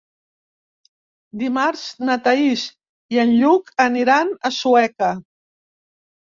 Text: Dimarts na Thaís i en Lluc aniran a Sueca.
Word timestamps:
Dimarts 1.41 1.83
na 2.09 2.15
Thaís 2.27 2.63
i 3.17 3.21
en 3.25 3.35
Lluc 3.43 3.71
aniran 3.87 4.33
a 4.51 4.53
Sueca. 4.57 5.13